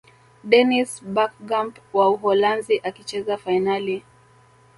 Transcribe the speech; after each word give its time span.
dennis 0.43 0.91
berkgamp 1.05 1.75
wa 1.93 2.05
uholanzi 2.09 2.77
alicheza 2.77 3.37
fainali 3.37 4.03